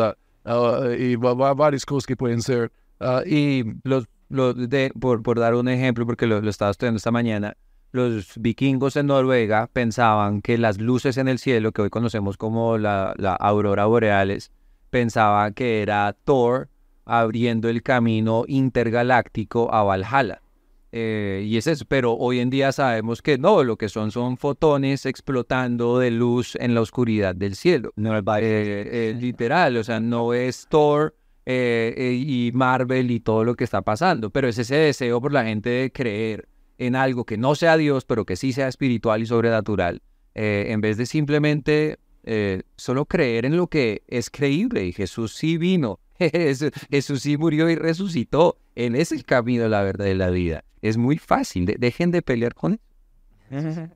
[0.46, 2.72] ah, y va- va- varias cosas que pueden ser.
[3.00, 7.12] Ah, y los de, por, por dar un ejemplo, porque lo, lo estaba estudiando esta
[7.12, 7.56] mañana,
[7.92, 12.78] los vikingos en Noruega pensaban que las luces en el cielo, que hoy conocemos como
[12.78, 14.52] la, la aurora boreales,
[14.90, 16.70] pensaban que era Thor
[17.06, 20.42] abriendo el camino intergaláctico a Valhalla.
[20.92, 24.38] Eh, y es eso, pero hoy en día sabemos que no, lo que son son
[24.38, 27.92] fotones explotando de luz en la oscuridad del cielo.
[27.96, 33.56] No Eh, eh, literal, o sea, no es Thor eh, y Marvel y todo lo
[33.56, 36.48] que está pasando, pero es ese deseo por la gente de creer
[36.78, 40.02] en algo que no sea Dios, pero que sí sea espiritual y sobrenatural,
[40.36, 44.86] eh, en vez de simplemente eh, solo creer en lo que es creíble.
[44.86, 46.00] Y Jesús sí vino,
[46.90, 48.58] Jesús, sí murió y resucitó.
[48.76, 50.64] Él es el camino, la verdad y la vida.
[50.82, 52.74] Es muy fácil, de- dejen de pelear con
[53.50, 53.90] eso.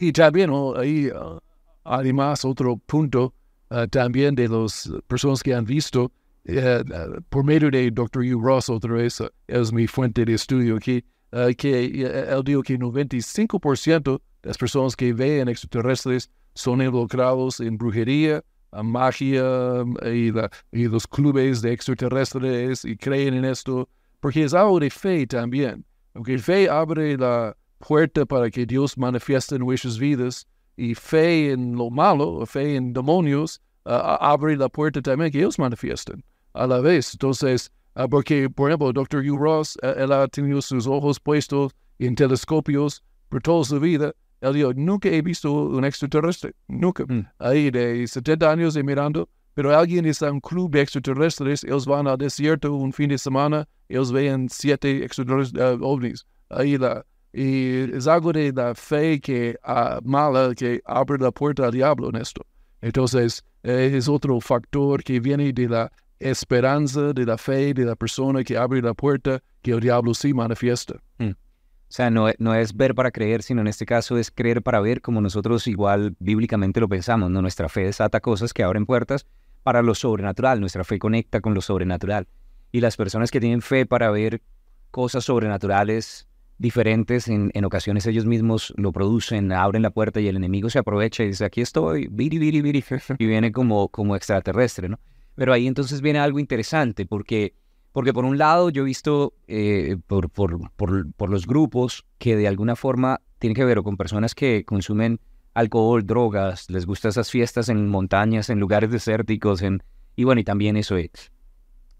[0.00, 1.38] Y también ahí, ah,
[1.84, 3.34] además, otro punto
[3.70, 6.10] ah, también de las personas que han visto,
[6.48, 6.82] ah,
[7.28, 8.22] por medio de Dr.
[8.24, 12.42] Hugh Ross, otra vez, ah, es mi fuente de estudio aquí, ah, que eh, él
[12.44, 18.42] dijo que 95% de las personas que ven extraterrestres son involucrados en brujería,
[18.82, 19.44] magia
[19.84, 23.88] mm, y, la- y los clubes de extraterrestres y creen en esto,
[24.20, 25.84] porque es algo de fe también.
[26.14, 31.76] Aunque fe abre la puerta para que Dios manifieste en nuestras vidas y fe en
[31.76, 36.80] lo malo, fe en demonios, ah, abre la puerta también que ellos manifiesten a la
[36.80, 37.12] vez.
[37.14, 39.20] Entonces, ah, porque, por ejemplo, Dr.
[39.20, 44.12] Hugh Ross, eh, él ha tenido sus ojos puestos en telescopios por toda su vida.
[44.40, 47.04] Él dijo, nunca he visto un extraterrestre, nunca.
[47.06, 47.26] Mm.
[47.38, 51.86] Ahí de 70 años de mirando, pero alguien está en un club de extraterrestres, ellos
[51.86, 56.26] van al desierto un fin de semana, ellos ven siete extraterrestres, ah, ovnis.
[56.50, 61.66] Ahí la, y es algo de la fe que ah, mala que abre la puerta
[61.66, 62.44] al diablo en esto.
[62.80, 67.96] Entonces, eh, es otro factor que viene de la esperanza, de la fe de la
[67.96, 70.94] persona que abre la puerta, que el diablo sí manifiesta.
[71.18, 74.80] O sea, no, no es ver para creer, sino en este caso es creer para
[74.80, 77.40] ver, como nosotros igual bíblicamente lo pensamos, ¿no?
[77.40, 79.26] Nuestra fe desata cosas que abren puertas
[79.62, 82.26] para lo sobrenatural, nuestra fe conecta con lo sobrenatural.
[82.72, 84.42] Y las personas que tienen fe para ver
[84.90, 86.26] cosas sobrenaturales
[86.58, 90.78] diferentes, en, en ocasiones ellos mismos lo producen, abren la puerta y el enemigo se
[90.78, 92.84] aprovecha y dice, aquí estoy, viri, viri, viri,
[93.18, 94.98] y viene como, como extraterrestre, ¿no?
[95.34, 97.54] Pero ahí entonces viene algo interesante, porque
[97.92, 102.34] porque por un lado yo he visto eh, por, por, por, por los grupos que
[102.34, 105.20] de alguna forma tienen que ver con personas que consumen
[105.54, 109.80] alcohol, drogas, les gustan esas fiestas en montañas, en lugares desérticos, en,
[110.16, 111.30] y bueno, y también eso es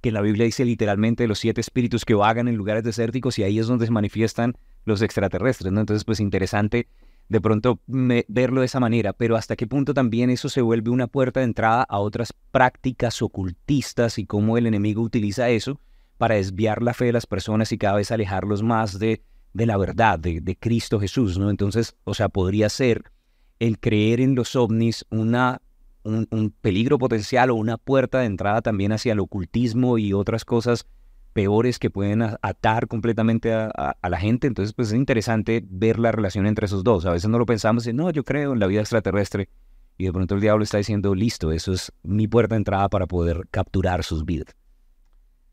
[0.01, 3.59] que la Biblia dice literalmente los siete espíritus que vagan en lugares desérticos y ahí
[3.59, 5.81] es donde se manifiestan los extraterrestres, ¿no?
[5.81, 6.88] Entonces, pues interesante
[7.28, 11.06] de pronto verlo de esa manera, pero hasta qué punto también eso se vuelve una
[11.06, 15.80] puerta de entrada a otras prácticas ocultistas y cómo el enemigo utiliza eso
[16.18, 19.76] para desviar la fe de las personas y cada vez alejarlos más de, de la
[19.76, 21.50] verdad, de, de Cristo Jesús, ¿no?
[21.50, 23.10] Entonces, o sea, podría ser
[23.58, 25.62] el creer en los ovnis una,
[26.02, 30.44] un, un peligro potencial o una puerta de entrada también hacia el ocultismo y otras
[30.44, 30.87] cosas
[31.35, 34.47] peores que pueden atar completamente a, a- a la gente.
[34.47, 37.05] Entonces, pues es interesante ver la relación entre esos dos.
[37.05, 39.51] A veces no lo pensamos y no, yo creo en la vida extraterrestre.
[39.99, 43.07] Y de pronto el diablo está diciendo, listo, eso es mi puerta de entrada para
[43.07, 44.55] poder capturar sus vidas.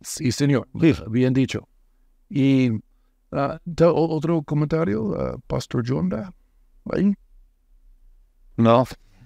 [0.02, 0.68] Sí, señor.
[1.10, 1.68] Bien dicho.
[2.30, 2.72] Y
[3.32, 6.34] ah, ¿te- o- otro comentario, ah, Pastor Jonda.
[6.92, 7.14] Ahí.
[8.58, 8.86] No.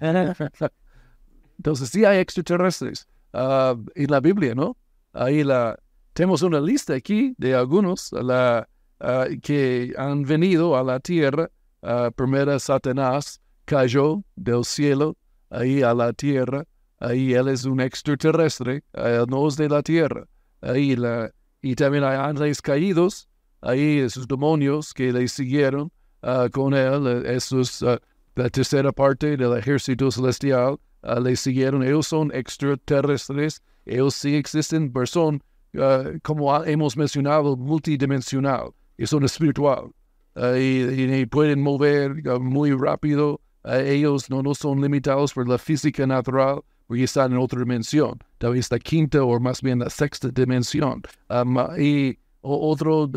[1.58, 4.76] Entonces, sí hay extraterrestres ah, en la Biblia, ¿no?
[5.12, 5.78] Ahí la,
[6.16, 8.66] tenemos una lista aquí de algunos la,
[9.00, 11.50] ah, que han venido a la tierra.
[12.16, 15.16] Primero, Satanás cayó del cielo
[15.50, 16.64] ahí a la tierra.
[16.98, 20.26] Ahí él es un extraterrestre, ah, no es de la tierra.
[20.62, 23.28] Ahí la, y también hay ángeles caídos,
[23.60, 28.00] ahí esos demonios que le siguieron ah, con él, eh, esos, ah,
[28.34, 31.82] la tercera parte del ejército celestial, ah, le siguieron.
[31.82, 35.42] Ellos son extraterrestres, ellos sí existen, pero son,
[35.78, 39.90] ah, como hemos mencionado, multidimensional, y son espiritual.
[40.34, 40.82] Ah, y,
[41.20, 43.40] y- pueden mover ah, muy rápido.
[43.64, 48.52] Ellos no, no son limitados por la física natural, porque están en otra dimensión, tal
[48.52, 51.02] vez la quinta o más bien la sexta dimensión.
[51.28, 53.10] Um, y otro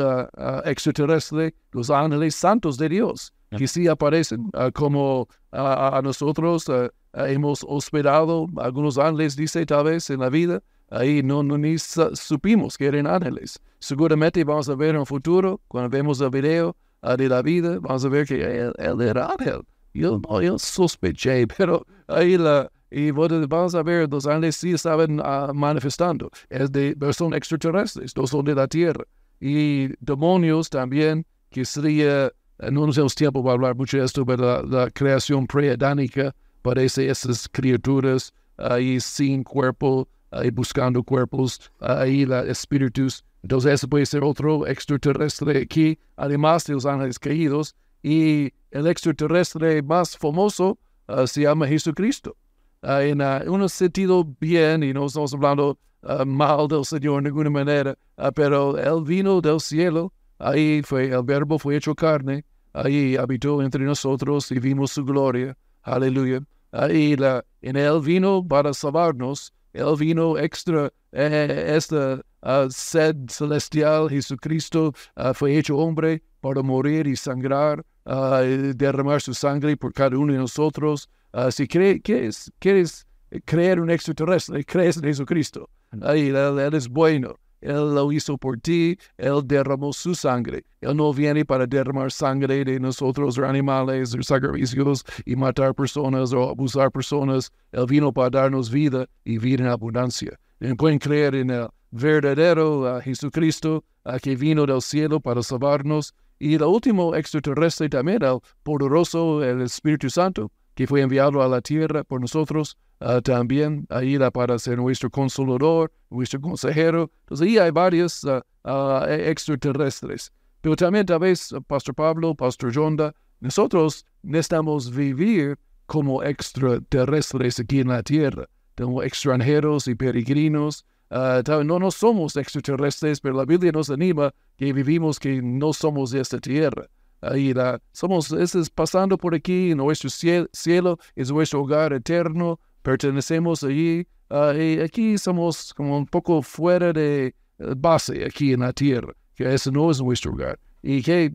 [0.65, 6.65] extraterrestre, los ángeles santos de Dios, que sí aparecen, como a- a nosotros
[7.13, 12.77] hemos hospedado algunos ángeles, dice tal vez en la vida, ahí no, no ni supimos
[12.77, 13.59] que eran ángeles.
[13.79, 17.79] Seguramente vamos a ver en el futuro, cuando vemos el video ah, de la vida,
[17.79, 19.61] vamos a ver que él, él era ángel.
[19.93, 25.21] Yo, no, yo sospeché, pero ahí la, y vamos a ver, los ángeles sí estaban
[25.23, 29.03] ah, manifestando, es de, son extraterrestres, no son de la tierra.
[29.39, 32.31] Y demonios también, que sería,
[32.71, 37.47] no nos tenemos tiempo para hablar mucho de esto, pero la, creación preadánica, parece esas
[37.47, 43.23] criaturas ahí sin cuerpo, ahí buscando cuerpos, ahí los espíritus.
[43.41, 47.75] Entonces, eso puede ser otro extraterrestre aquí, además de los ángeles caídos.
[48.03, 50.77] Y el extraterrestre más famoso
[51.07, 52.35] ah, se llama Jesucristo.
[52.81, 55.77] Ah, en uh, un sentido bien, y no estamos hablando
[56.25, 57.97] mal del Señor de ninguna manera,
[58.35, 63.83] pero Él vino del cielo, ahí fue, el verbo fue hecho carne, ahí habitó entre
[63.83, 65.57] nosotros y vimos su gloria.
[65.81, 66.41] Aleluya.
[66.71, 69.53] Ahí la, en Él vino para salvarnos.
[69.73, 77.07] Él vino extra, eh, esta uh, sed celestial, Jesucristo uh, fue hecho hombre para morir
[77.07, 81.07] y sangrar, uh, derramar su sangre por cada uno de nosotros.
[81.51, 83.05] si quieres, quieres
[83.45, 85.69] creer un extraterrestre, crees en Jesucristo.
[86.01, 87.35] Ahí, él es bueno.
[87.61, 90.63] Él lo hizo por ti, Él derramó su sangre.
[90.81, 96.33] Él no viene para derramar sangre de nosotros, los animales, los sacrificios y matar personas
[96.33, 97.51] o abusar personas.
[97.71, 100.39] Él vino para darnos vida y vida en abundancia.
[100.77, 103.83] Pueden creer en el verdadero Jesucristo
[104.21, 106.13] que vino del cielo para salvarnos.
[106.39, 111.59] Y el último extraterrestre también, el poderoso, el Espíritu Santo, que fue enviado a la
[111.59, 117.11] tierra por nosotros uh, también, ahí para ser nuestro consolador, nuestro consejero.
[117.21, 120.31] Entonces ahí hay varios uh, uh, extraterrestres.
[120.61, 127.87] Pero también tal vez, Pastor Pablo, Pastor Jonda, nosotros necesitamos vivir como extraterrestres aquí en
[127.87, 128.47] la tierra,
[128.77, 130.85] como extranjeros y peregrinos.
[131.09, 136.19] no, no somos extraterrestres, pero la Biblia nos anima que vivimos que no somos de
[136.19, 136.87] esta tierra.
[137.21, 144.07] Ahí la, somos, es pasando por aquí, nuestro cielo, es nuestro hogar eterno, pertenecemos allí,
[144.31, 147.33] y aquí somos como un poco fuera de eh,
[147.77, 150.59] base aquí en la tierra, que ese no es nuestro hogar.
[150.81, 151.31] ¿Y qué,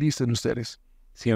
[0.00, 0.80] dicen ustedes?
[1.12, 1.30] Sí,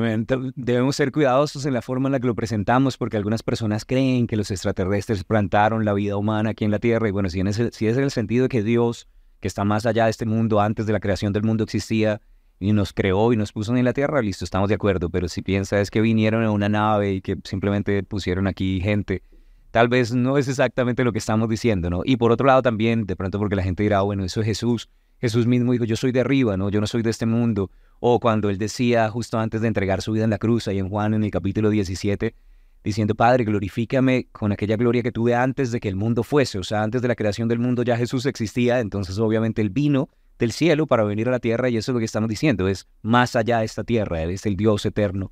[0.57, 4.27] debemos ser cuidadosos en la forma en la que lo presentamos, porque algunas personas creen
[4.27, 7.47] que los extraterrestres plantaron la vida humana aquí en la Tierra, y bueno, si, en
[7.47, 9.07] es el sentido de que Dios,
[9.39, 12.21] que está más allá de este mundo, antes de la creación del mundo existía,
[12.61, 15.41] y nos creó y nos puso en la tierra, listo, estamos de acuerdo, pero si
[15.41, 19.23] piensas que vinieron en una nave y que simplemente pusieron aquí gente,
[19.71, 22.03] tal vez no es exactamente lo que estamos diciendo, ¿no?
[22.05, 24.91] Y por otro lado también, de pronto porque la gente dirá, bueno, eso es Jesús,
[25.21, 26.69] Jesús mismo dijo, yo soy de arriba, ¿no?
[26.69, 27.71] Yo no soy de este mundo.
[27.99, 30.89] O cuando él decía justo antes de entregar su vida en la cruz, ahí en
[30.89, 32.35] Juan en el capítulo 17,
[32.83, 36.65] diciendo, Padre, glorifícame con aquella gloria que tuve antes de que el mundo fuese, o
[36.65, 40.09] sea, antes de la creación del mundo ya Jesús existía, entonces obviamente él vino
[40.41, 42.89] del cielo para venir a la tierra y eso es lo que estamos diciendo, es
[43.03, 45.31] más allá de esta tierra, es el Dios eterno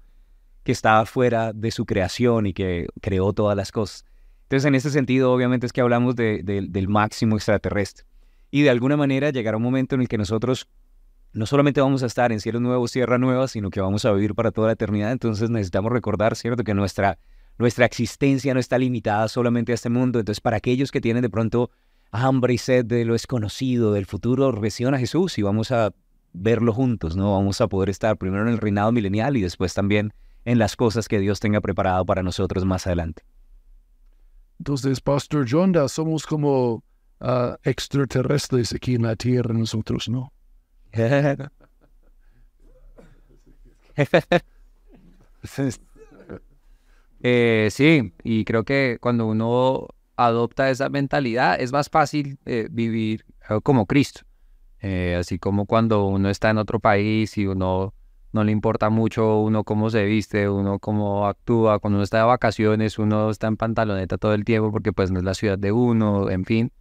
[0.63, 4.05] que está fuera de su creación y que creó todas las cosas.
[4.43, 8.05] Entonces, en ese sentido, obviamente es que hablamos del máximo extraterrestre.
[8.51, 10.69] Y de alguna manera llegará un momento en el que nosotros
[11.33, 14.35] no solamente vamos a estar en cielos nuevos, tierra nueva, sino que vamos a vivir
[14.35, 15.13] para toda la eternidad.
[15.13, 17.19] Entonces necesitamos recordar, ¿cierto?, que nuestra,
[17.57, 20.19] nuestra existencia no está limitada solamente a este mundo.
[20.19, 21.71] Entonces, para aquellos que tienen de pronto
[22.11, 25.93] hambre y sed de lo desconocido, del futuro, reciban a Jesús y vamos a
[26.33, 27.33] verlo juntos, ¿no?
[27.33, 30.13] Vamos a poder estar primero en el reinado milenial y después también
[30.45, 33.23] en las cosas que Dios tenga preparado para nosotros más adelante.
[34.59, 36.83] Entonces, Pastor Jonda, somos como
[37.21, 40.33] uh, extraterrestres aquí en la tierra nosotros, ¿no?
[47.23, 49.89] eh, sí, y creo que cuando uno
[50.19, 54.23] adopta esa mentalidad, es más fácil eh, vivir eh, como Cristo.
[54.81, 57.95] Eh, así como cuando uno está en otro país y uno
[58.33, 62.25] no le importa mucho uno cómo se viste, uno cómo actúa, cuando uno está de
[62.25, 65.73] vacaciones, uno está en pantaloneta todo el tiempo porque pues no es la ciudad de
[65.73, 66.73] uno, en fin.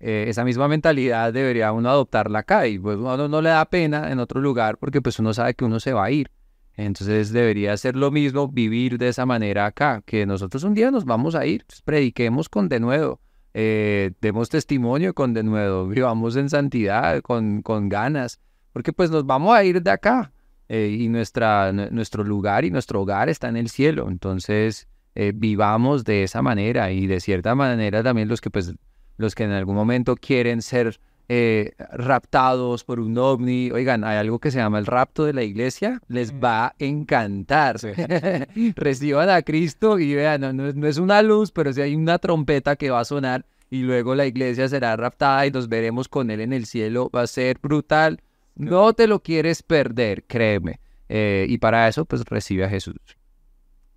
[0.00, 4.18] esa misma mentalidad debería uno adoptarla acá y pues uno no le da pena en
[4.18, 6.30] otro lugar porque pues uno sabe que uno se va a ir.
[6.76, 11.04] Entonces debería ser lo mismo vivir de esa manera acá, que nosotros un día nos
[11.04, 13.20] vamos a ir, pues, prediquemos con denuedo,
[13.54, 18.40] eh, demos testimonio con denuedo, vivamos en santidad, con, con ganas,
[18.72, 20.32] porque pues nos vamos a ir de acá
[20.68, 26.04] eh, y nuestra, nuestro lugar y nuestro hogar está en el cielo, entonces eh, vivamos
[26.04, 28.74] de esa manera y de cierta manera también los que pues
[29.16, 33.70] los que en algún momento quieren ser eh, raptados por un ovni.
[33.70, 36.00] Oigan, hay algo que se llama el rapto de la iglesia.
[36.08, 37.78] Les va a encantar.
[38.76, 42.90] Reciban a Cristo y vean, no, es una luz, pero sí hay una trompeta que
[42.90, 46.52] va a sonar y luego la iglesia será raptada y nos veremos con Él en
[46.52, 47.10] el cielo.
[47.14, 48.20] Va a ser brutal.
[48.54, 50.80] No te lo quieres perder, créeme.
[51.08, 52.96] Eh, y para eso, pues recibe a Jesús.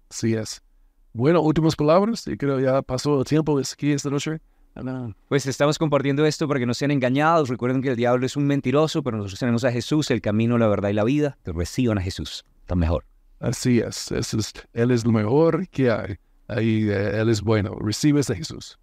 [0.09, 0.61] Así es.
[1.13, 2.25] Bueno, últimas palabras.
[2.38, 4.39] Creo ya pasó el tiempo aquí esta noche.
[5.28, 7.49] Pues estamos compartiendo esto para que no sean engañados.
[7.49, 10.67] Recuerden que el diablo es un mentiroso, pero nosotros tenemos a Jesús, el camino, la
[10.67, 11.38] verdad y la vida.
[11.43, 13.05] Que reciban a Jesús, está mejor.
[13.39, 16.17] Así es, eso es, Él es lo mejor que hay.
[16.47, 17.76] Ahí, eh, Él es bueno.
[17.80, 18.80] Recibes a Jesús.